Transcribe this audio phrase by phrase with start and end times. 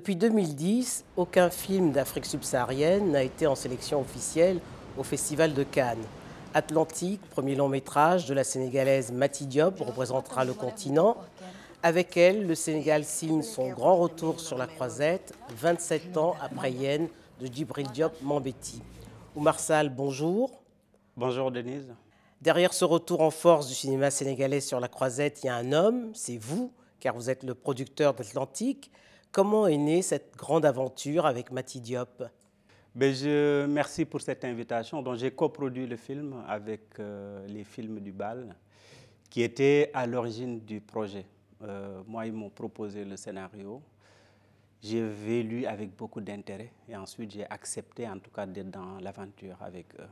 [0.00, 4.58] Depuis 2010, aucun film d'Afrique subsaharienne n'a été en sélection officielle
[4.96, 6.02] au Festival de Cannes.
[6.54, 11.18] Atlantique, premier long métrage de la Sénégalaise Mati Diop, représentera le continent.
[11.82, 17.06] Avec elle, le Sénégal signe son grand retour sur la croisette, 27 ans après Yen
[17.38, 18.80] de Djibril Diop Mambeti.
[19.36, 20.62] Oumar Sall, bonjour.
[21.14, 21.92] Bonjour Denise.
[22.40, 25.72] Derrière ce retour en force du cinéma sénégalais sur la croisette, il y a un
[25.72, 28.90] homme, c'est vous, car vous êtes le producteur d'Atlantique.
[29.32, 32.24] Comment est née cette grande aventure avec Mati Diop?
[32.96, 35.04] Ben je, Merci pour cette invitation.
[35.14, 38.56] J'ai coproduit le film avec euh, les films du bal,
[39.30, 41.24] qui étaient à l'origine du projet.
[41.62, 43.80] Euh, moi, ils m'ont proposé le scénario.
[44.82, 49.58] J'ai lu avec beaucoup d'intérêt et ensuite j'ai accepté en tout cas d'être dans l'aventure
[49.62, 50.08] avec eux.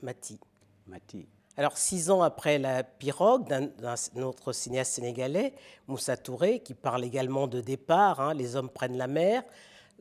[0.00, 0.38] Mati.
[0.86, 1.26] Mati.
[1.58, 5.52] Alors, six ans après La pirogue d'un autre cinéaste sénégalais,
[5.88, 9.42] Moussa Touré, qui parle également de départ, hein, les hommes prennent la mer,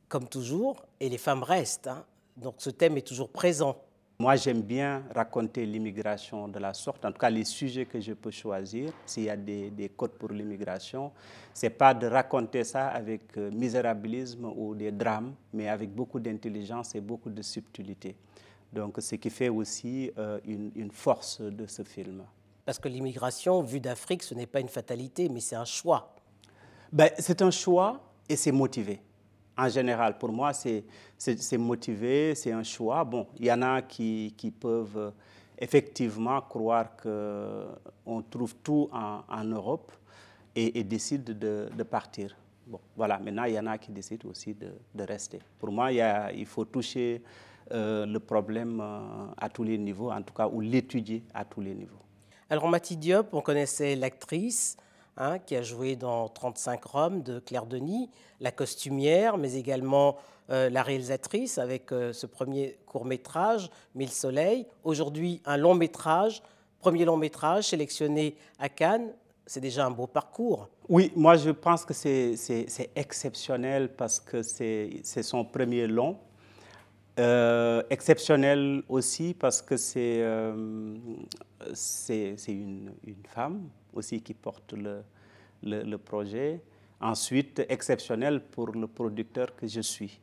[0.08, 1.88] comme toujours, et les femmes restent.
[1.88, 2.06] Hein.
[2.36, 3.76] Donc, ce thème est toujours présent.
[4.20, 8.14] Moi, j'aime bien raconter l'immigration de la sorte, en tout cas les sujets que je
[8.14, 8.92] peux choisir.
[9.08, 11.12] S'il y a des, des codes pour l'immigration,
[11.56, 16.20] ce n'est pas de raconter ça avec euh, misérabilisme ou des drames, mais avec beaucoup
[16.20, 18.16] d'intelligence et beaucoup de subtilité.
[18.73, 22.23] Donc, ce qui fait aussi euh, une, force de ce film.
[22.66, 26.14] Parce que l'immigration, vue d'Afrique, ce n'est pas une fatalité, mais c'est un choix.
[26.92, 29.02] Ben, c'est un choix et c'est motivé.
[29.58, 33.04] En général, pour moi, c'est motivé, c'est un choix.
[33.04, 35.12] Bon, il y en a qui, qui peuvent euh,
[35.58, 39.92] effectivement croire qu'on trouve tout en, Europe
[40.56, 42.36] et, et décident de, de, partir.
[42.68, 45.40] Bon, voilà, maintenant, il y en a qui décident aussi de, de rester.
[45.58, 49.00] Pour moi, il, y a, il faut toucher euh, le problème euh,
[49.38, 52.02] à tous les niveaux, en tout cas, ou l'étudier à tous les niveaux.
[52.50, 54.78] Alors, Mathie Diop, on connaissait l'actrice
[55.17, 60.17] hein, qui a joué dans 35 Roms de Claire Denis, la costumière, mais également
[60.50, 64.66] euh, la réalisatrice avec ce premier court-métrage, Mille Soleil.
[64.84, 66.42] Aujourd'hui, un long métrage,
[66.80, 69.11] premier long métrage sélectionné à Cannes.
[69.45, 70.70] C'est déjà un beau parcours.
[70.89, 76.17] Oui, moi je pense que c'est exceptionnel parce que c'est son premier long.
[77.20, 80.94] Euh, exceptionnel aussi parce que c'est euh,
[82.48, 85.04] une, une, femme aussi qui porte le,
[85.64, 86.61] le, projet.
[87.02, 90.22] Ensuite, exceptionnel pour le producteur que je suis.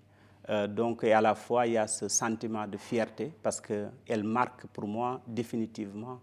[0.48, 4.68] Euh, donc, à la fois, il y a ce sentiment de fierté parce qu'elle marque
[4.68, 6.20] pour moi définitivement,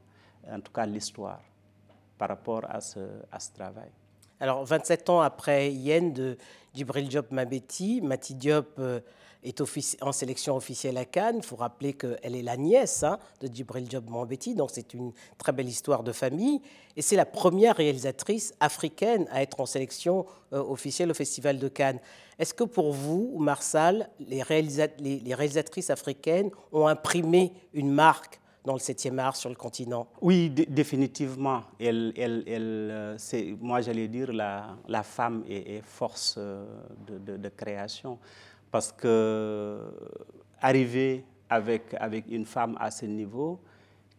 [0.50, 1.42] en tout cas, l'histoire
[2.18, 3.00] par rapport à ce,
[3.30, 3.90] à ce travail.
[4.42, 6.36] Alors, 27 ans après Yen de
[6.74, 8.82] Djibril Diop Mabeti, Mati Diop
[9.44, 9.62] est
[10.02, 11.38] en sélection officielle à Cannes.
[11.38, 15.14] Il faut rappeler qu'elle est la nièce hein, de Djibril Diop Mambeti, donc c'est une
[15.38, 16.60] très belle histoire de famille.
[16.96, 21.68] Et c'est la première réalisatrice africaine à être en sélection euh, officielle au Festival de
[21.68, 22.00] Cannes.
[22.38, 29.18] Est-ce que pour vous, Marsal, les, réalisatrices africaines ont imprimé une marque dans le 7e
[29.18, 31.64] art sur le continent Oui, définitivement.
[31.80, 33.18] Elle, elle, elle euh,
[33.60, 36.66] moi, j'allais dire la, femme est, force euh,
[37.08, 38.20] de, de création.
[38.70, 39.80] Parce que
[40.62, 43.60] arriver avec, avec une femme à ce niveau,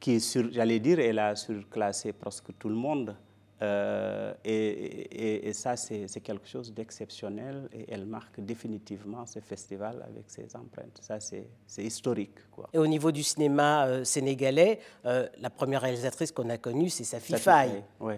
[0.03, 0.19] qui,
[0.51, 3.17] j'allais dire, elle a surclassé presque tout le monde.
[3.63, 10.25] Euh, et, et, ça, c'est quelque chose d'exceptionnel et elle marque définitivement ce festival avec
[10.27, 10.99] ses empreintes.
[11.01, 12.51] Ça, c'est historique.
[12.51, 12.69] Quoi.
[12.73, 17.05] Et au niveau du cinéma euh, sénégalais, euh, la première réalisatrice qu'on a connue, c'est
[17.05, 17.85] Safi Faye.
[18.01, 18.15] Oui.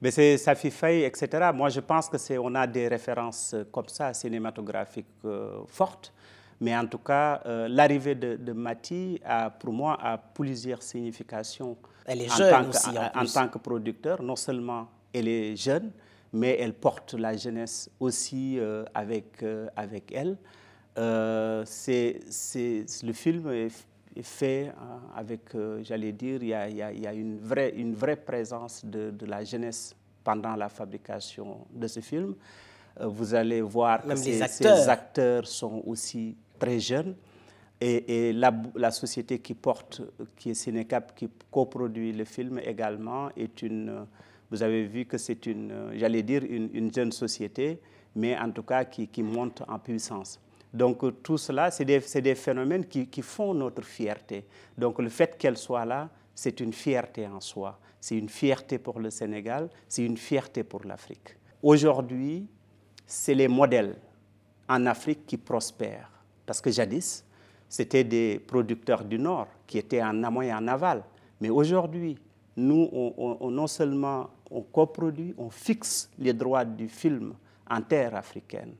[0.00, 1.50] Mais c'est Safi Faye, etc.
[1.54, 5.06] Moi, je pense que c'est on a des références comme ça, cinématographiques
[5.68, 6.12] fortes.
[6.60, 11.76] Mais en tout cas, l'arrivée de, de Mati, a, pour moi, a plusieurs significations.
[12.06, 14.22] Elle est jeune aussi, en, en, tant que producteur.
[14.22, 15.90] Non seulement elle est jeune,
[16.32, 18.58] mais elle porte la jeunesse aussi
[18.94, 19.44] avec,
[19.76, 20.36] avec elle.
[21.66, 22.20] c'est,
[23.02, 23.70] le film est
[24.22, 27.94] fait hein, avec, euh, j'allais dire, il y a, il y a, une, vraie, une
[27.94, 29.94] vraie présence de, de, la jeunesse
[30.24, 32.34] pendant la fabrication de ce film.
[33.00, 34.76] Euh, vous allez voir que ces acteurs.
[34.76, 35.46] ces acteurs.
[35.46, 37.14] sont aussi très jeunes.
[37.80, 40.00] Et, la, société qui porte,
[40.36, 44.06] qui est Cinecap, qui coproduit le film également, est une.
[44.50, 47.80] Vous avez vu que c'est une, j'allais dire, une, une, jeune société,
[48.14, 50.40] mais en tout cas qui, monte en puissance.
[50.72, 54.44] Donc tout cela, c'est des, phénomènes qui, font notre fierté.
[54.76, 57.78] Donc le fait qu'elle soit là, c'est une fierté en soi.
[58.00, 61.36] C'est une fierté pour le Sénégal, c'est une fierté pour l'Afrique.
[61.62, 62.46] Aujourd'hui,
[63.06, 63.96] c'est les modèles
[64.68, 66.10] en Afrique qui prospèrent.
[66.44, 67.24] Parce que jadis,
[67.68, 71.02] c'était des producteurs du Nord qui étaient en amont et en aval.
[71.40, 72.16] Mais aujourd'hui,
[72.56, 77.34] nous, on, on, non seulement on coproduit, on fixe les droits du film
[77.68, 78.74] en terre africaine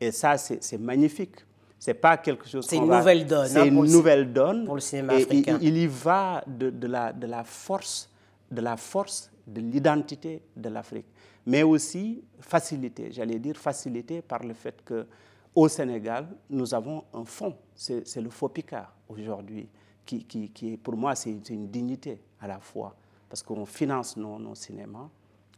[0.00, 1.36] Et ça, c'est magnifique.
[1.78, 2.64] C'est pas quelque chose.
[2.66, 3.48] C'est une nouvelle donne.
[3.48, 4.64] C'est hein, une le ci- nouvelle donne.
[4.64, 5.58] pour le cinéma et africain.
[5.60, 8.08] Il, il y va de, de la, de la force,
[8.50, 11.06] de la force, de l'identité de l'Afrique,
[11.44, 13.08] mais aussi facilité.
[13.10, 15.06] J'allais dire facilité par le fait que
[15.54, 17.56] au Sénégal, nous avons un fonds.
[17.74, 19.68] C'est le faux Picard aujourd'hui,
[20.04, 22.94] qui, qui, qui pour moi, c'est une dignité à la fois,
[23.28, 25.08] parce qu'on finance nos, nos cinémas,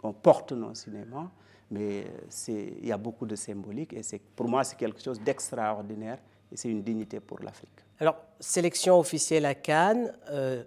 [0.03, 1.29] on porte nos cinémas,
[1.71, 2.07] mais
[2.49, 4.03] il y a beaucoup de symbolique et
[4.37, 6.19] pour moi, c'est quelque chose d'extraordinaire
[6.53, 7.71] et c'est une dignité pour l'Afrique.
[7.99, 10.63] Alors, sélection officielle à Cannes, euh,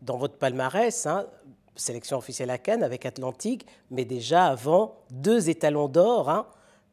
[0.00, 1.26] dans votre palmarès, hein,
[1.74, 6.46] sélection officielle à Cannes avec Atlantique, mais déjà avant, deux étalons d'or hein,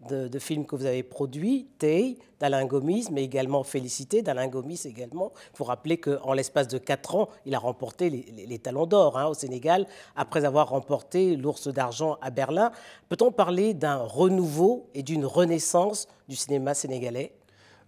[0.09, 5.31] de, films que vous avez produits, Tay, d'Alain Gomis, mais également Félicité, d'Alain Gomis également.
[5.53, 9.27] Il faut rappeler qu'en l'espace de quatre ans, il a remporté les, talons d'or hein,
[9.27, 12.71] au Sénégal, après avoir remporté l'ours d'argent à Berlin.
[13.09, 17.33] Peut-on parler d'un renouveau et d'une renaissance du cinéma sénégalais?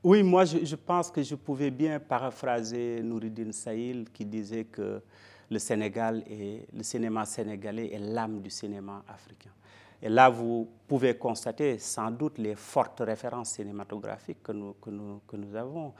[0.03, 5.01] Oui, moi, je, je pense que je pouvais bien paraphraser Nouridine Saïl qui disait que
[5.49, 9.49] le Sénégal et le cinéma sénégalais est l'âme du cinéma africain.
[10.01, 15.93] Et là, vous pouvez constater sans doute les fortes références cinématographiques que nous, avons.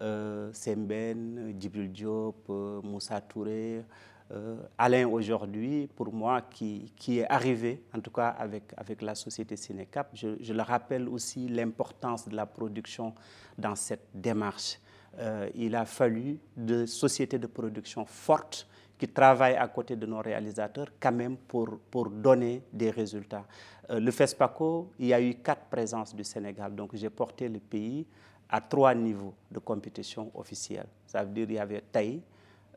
[0.00, 3.84] Euh, Semben, Djibril Diop, euh, Moussa Touré,
[4.32, 10.08] euh, Alain aujourd'hui, pour moi, qui, est arrivé, en tout cas avec, la société Cinécap.
[10.14, 13.14] Je, je le rappelle aussi l'importance de la production
[13.58, 14.78] dans cette démarche.
[15.18, 18.66] Euh, il a fallu de sociétés de production fortes
[19.02, 23.44] qui travaillent à côté de nos réalisateurs quand même pour, pour donner des résultats.
[23.90, 27.58] Euh, le FESPACO, il y a eu quatre présences du Sénégal, donc j'ai porté le
[27.58, 28.06] pays
[28.48, 30.86] à trois niveaux de compétition officielle.
[31.04, 32.22] Ça veut dire qu'il y avait Taï,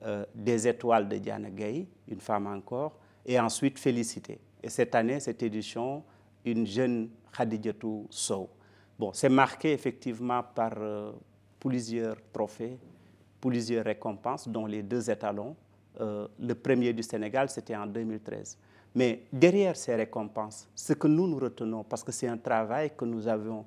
[0.02, 4.40] euh, des étoiles de Diana Gay, une femme encore, et ensuite Félicité.
[4.64, 6.04] Et cette année, cette édition,
[6.44, 7.08] une jeune
[7.38, 8.50] Khadijatou Sow.
[8.98, 11.12] Bon, c'est marqué effectivement par euh,
[11.60, 12.80] plusieurs trophées,
[13.40, 15.56] plusieurs récompenses, dont les deux étalons.
[16.02, 18.58] Euh, le premier du Sénégal, c'était en 2013.
[18.96, 23.06] Mais derrière ces récompenses, ce que nous nous retenons, parce que c'est un travail que
[23.06, 23.66] nous avions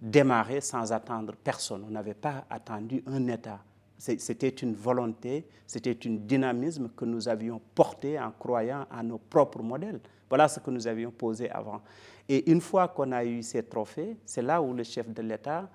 [0.00, 3.58] démarré sans attendre personne, on n'avait pas attendu un État.
[3.98, 9.60] C'était une volonté, c'était un dynamisme que nous avions porté en croyant à nos propres
[9.62, 9.98] modèles.
[10.28, 11.82] Voilà ce que nous avions posé avant.
[12.28, 15.68] Et une fois qu'on a eu ces trophées, c'est là où le chef de l'État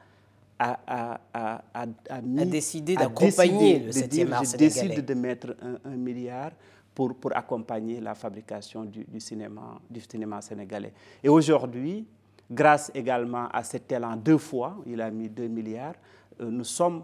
[0.59, 5.05] a, a- a- a- a mis- décidé d'accompagner le de 7e dire, art Je décide
[5.05, 6.51] de mettre un, un milliard
[6.93, 10.93] pour, pour accompagner la fabrication du, du cinéma, du cinéma sénégalais.
[11.23, 12.05] Et aujourd'hui,
[12.49, 15.95] grâce également à cet élan deux fois, il a mis 2 milliards,
[16.39, 17.03] euh, nous sommes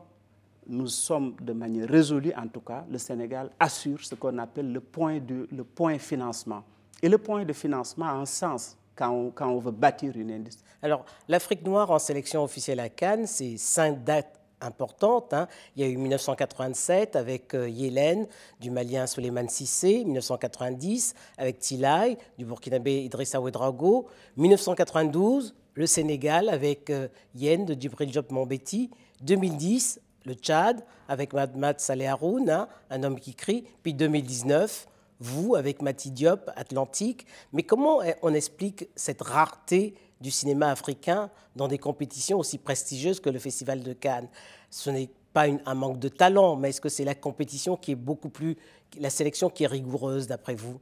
[0.71, 4.79] nous sommes de manière résolue, en tout cas, le Sénégal assure ce qu'on appelle le
[4.79, 6.63] point, de, le point financement.
[7.01, 10.65] Et le point de financement a un sens quand on, veut bâtir une industrie.
[10.81, 15.33] Alors, l'Afrique noire en sélection officielle à Cannes, c'est cinq dates importantes.
[15.33, 15.47] hein.
[15.75, 18.27] Il y a eu 1987 avec euh, Yélène
[18.59, 26.89] du Malien Suleiman Sissé, 1990 avec Tilay du Burkinabé Idrissa Ouedraogo, 1992 le Sénégal avec
[26.89, 28.91] euh, Yen de Djibril Diop Mombeti,
[29.21, 34.87] 2010 le Tchad avec Madmad Saleh Haroun, hein, un homme qui crie, puis 2019
[35.19, 37.25] vous avec Mati Diop, Atlantique.
[37.53, 43.29] Mais comment on explique cette rareté du cinéma africain dans des compétitions aussi prestigieuses que
[43.29, 44.29] le Festival de Cannes?
[44.69, 47.95] Ce n'est pas un manque de talent, mais est-ce que c'est la compétition qui est
[47.95, 48.57] beaucoup plus,
[48.99, 50.79] la sélection qui est rigoureuse d'après vous?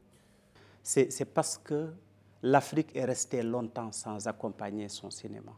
[0.83, 1.91] C'est parce que
[2.41, 5.51] l'Afrique est restée longtemps sans accompagner son cinéma.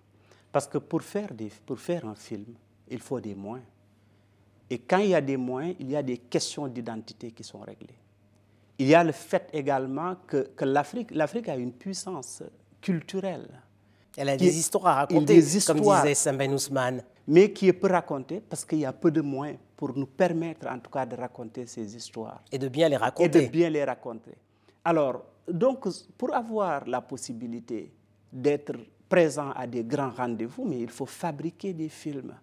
[0.52, 1.30] Parce que pour faire,
[1.66, 2.56] pour faire un film,
[2.90, 3.68] il faut des moyens.
[4.72, 7.60] Et quand il y a des moyens, il y a des questions d'identité qui sont
[7.60, 7.98] réglées.
[8.80, 12.42] Il y a le fait également que, que l'Afrique l'Afrique a une puissance
[12.82, 13.50] culturelle,
[14.18, 17.04] Elle a des histoires à raconter, des comme disait Samben Ousmane.
[17.28, 20.68] mais qui est peu racontée parce qu'il y a peu de moyens pour nous permettre
[20.68, 22.42] en tout cas de raconter ces histoires.
[22.52, 23.48] Et de bien les et de raconter.
[23.50, 24.32] bien les raconter.
[24.84, 25.86] Alors, donc,
[26.18, 27.92] pour avoir la possibilité
[28.32, 28.74] d'être
[29.08, 32.34] présent à des grands rendez-vous, mais il faut fabriquer des films.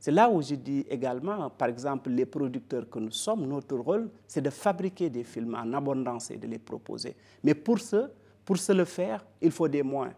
[0.00, 4.08] C'est là où je dis également, par exemple, les producteurs que nous sommes, notre rôle,
[4.26, 7.14] c'est de fabriquer des films en abondance et de les proposer.
[7.44, 8.10] Mais pour ce,
[8.42, 10.16] pour ce le faire, il faut des moyens.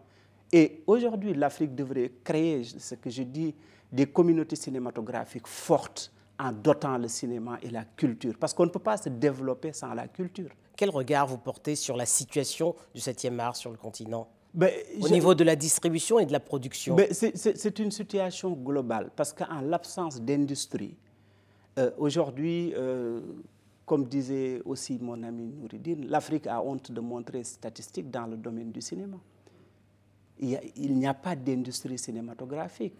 [0.53, 3.53] Et aujourd'hui, l'Afrique devrait créer, ce que je dis,
[3.91, 8.35] des communautés cinématographiques fortes en dotant le cinéma et la culture.
[8.39, 10.49] Parce qu'on ne peut pas se développer sans la culture.
[10.77, 14.29] Quel regard vous portez sur la situation du 7e art sur le continent?
[14.53, 18.51] Ben, Au je- niveau de la distribution et de la production ben, c'est une situation
[18.53, 19.09] globale.
[19.15, 20.95] Parce qu'en l'absence d'industrie,
[21.79, 23.19] euh, aujourd'hui, euh,
[23.85, 28.71] comme disait aussi mon ami Nouridine, l'Afrique a honte de montrer statistiques dans le domaine
[28.71, 29.17] du cinéma.
[30.39, 32.95] il n'y a, pas d'industrie cinématographique.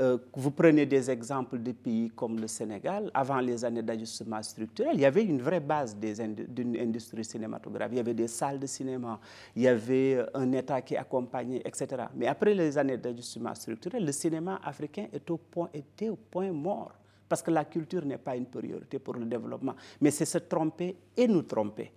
[0.00, 4.92] Euh, vous prenez des exemples de pays comme le Sénégal, avant les années d'ajustement structurel,
[4.94, 7.94] il y avait une vraie base d'une industrie cinématographique.
[7.94, 9.18] Il y avait des salles de cinéma,
[9.56, 12.04] il y avait euh, un État qui accompagnait, etc.
[12.14, 16.52] Mais après les années d'ajustement structurel, le cinéma africain est au point, était au point
[16.52, 16.92] mort.
[17.28, 19.74] Parce que la culture n'est pas une priorité pour le développement.
[20.00, 21.92] Mais c'est se tromper et nous tromper.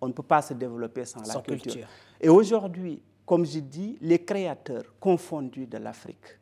[0.00, 1.86] On ne peut pas se développer sans, la culture.
[2.20, 6.38] Et aujourd'hui, comme je dis, les créateurs confondus de l'Afrique,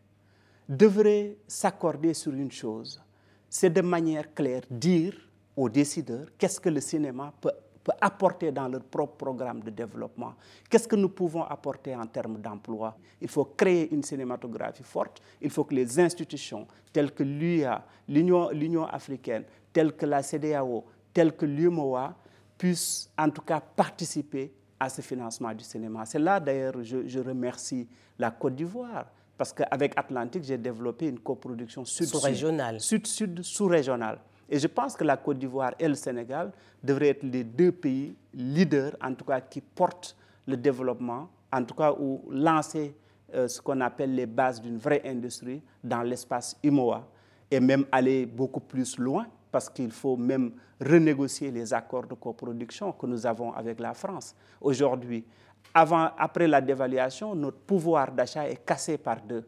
[0.68, 3.00] devrait s'accorder sur une chose,
[3.48, 5.14] c'est de manière claire dire
[5.56, 7.52] aux décideurs qu'est-ce que le cinéma peut,
[8.00, 10.34] apporter dans leur propre programme de développement,
[10.70, 12.96] qu'est-ce que nous pouvons apporter en termes d'emploi?
[13.20, 18.86] Il faut créer une cinématographie forte, il faut que les institutions telles que l'UIA, l'Union
[18.86, 22.16] africaine, telles que la CDAO, telles que l'UMOA,
[22.56, 26.06] puissent en tout cas participer à ce financement du cinéma.
[26.06, 27.86] C'est là d'ailleurs je, je remercie
[28.18, 29.06] la Côte d'Ivoire
[29.36, 32.78] parce qu'avec Atlantique, j'ai développé une coproduction sud-sud.
[32.78, 34.20] Sud-sud sous-régionale.
[34.48, 38.14] Et je pense que la Côte d'Ivoire et le Sénégal devraient être les deux pays
[38.34, 42.94] leaders, en tout cas, qui portent le développement, en tout cas, ou lancer
[43.34, 47.08] euh, ce qu'on appelle les bases d'une vraie industrie dans l'espace IMOA
[47.50, 52.92] et même aller beaucoup plus loin parce qu'il faut même renégocier les accords de coproduction
[52.92, 54.34] que nous avons avec la France.
[54.60, 55.24] Aujourd'hui,
[55.72, 59.44] après la dévaluation, notre pouvoir d'achat est cassé par deux.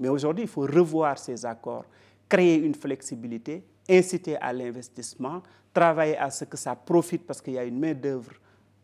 [0.00, 1.84] Mais aujourd'hui, il faut revoir ces accords,
[2.28, 5.42] créer une flexibilité, inciter à l'investissement,
[5.72, 8.32] travailler à ce que ça profite parce qu'il y a une main-d'œuvre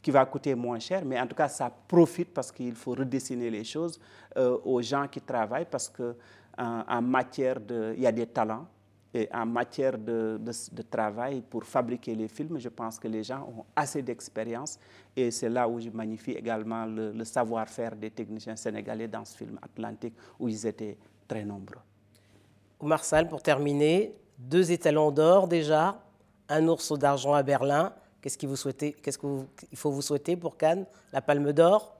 [0.00, 3.48] qui va coûter moins cher, mais en tout cas, ça profite parce qu'il faut redessiner
[3.50, 4.00] les choses
[4.36, 6.14] euh, aux gens qui travaillent parce qu'en
[6.58, 7.94] en matière de.
[7.96, 8.66] Il y a des talents,
[9.14, 13.40] et en matière de, de, travail pour fabriquer les films, je pense que les gens
[13.40, 14.78] ont assez d'expérience
[15.14, 19.58] et c'est là où je magnifie également le, savoir-faire des techniciens sénégalais dans ce film
[19.60, 20.96] Atlantique où ils étaient
[21.28, 21.80] très nombreux.
[22.80, 26.00] Oumar pour terminer, deux étalons d'or déjà,
[26.48, 27.92] un ourceau d'argent à Berlin.
[28.20, 28.48] Qu'est-ce qu'il
[29.02, 30.86] Qu'est-ce qu'il faut vous souhaiter pour Cannes?
[31.12, 31.96] La Palme d'Or?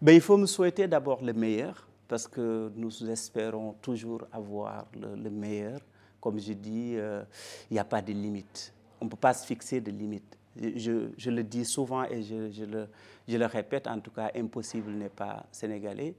[0.00, 5.30] Ben, Il faut me souhaiter d'abord le meilleur parce que nous espérons toujours avoir le
[5.30, 5.80] meilleur
[6.22, 7.24] comme je dis, euh,
[7.68, 8.72] il n'y a pas de limite.
[9.00, 10.38] On ne peut pas se fixer de limite.
[10.56, 16.14] Je, le dis souvent et je, le, répète, en tout cas, impossible n'est pas sénégalais.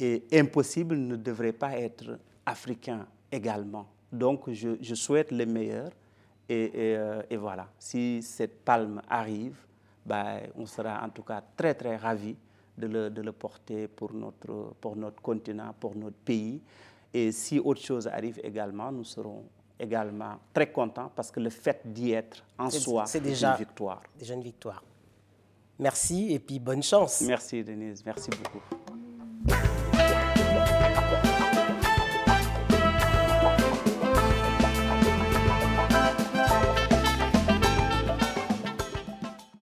[0.00, 3.86] Et impossible ne devrait pas être africain également.
[4.10, 5.90] Donc, je, souhaite le meilleur.
[6.48, 9.56] Et, euh, et, voilà, si cette palme arrive,
[10.06, 12.36] ben, on sera en tout cas très, très ravis
[12.78, 16.60] de le, de le porter pour notre, pour notre continent, pour notre pays.
[17.16, 19.44] Et si autre chose arrive également, nous serons
[19.78, 24.02] également très contents parce que le fait d'y être en soi, c'est déjà une victoire.
[24.18, 24.82] Déjà une victoire.
[25.78, 27.22] Merci et puis bonne chance.
[27.22, 28.62] Merci Denise, merci beaucoup.